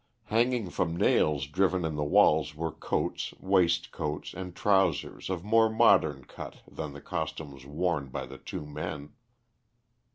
Hanging 0.23 0.71
from 0.71 0.97
nails 0.97 1.45
driven 1.45 1.85
in 1.85 1.93
the 1.95 2.03
walls 2.03 2.55
were 2.55 2.71
coats, 2.71 3.35
waist 3.39 3.91
coats, 3.91 4.33
and 4.33 4.55
trousers 4.55 5.29
of 5.29 5.43
more 5.43 5.69
modern 5.69 6.25
cut 6.25 6.63
than 6.67 6.93
the 6.93 7.01
costumes 7.01 7.67
worn 7.67 8.07
by 8.09 8.25
the 8.25 8.39
two 8.39 8.65
men. 8.65 9.13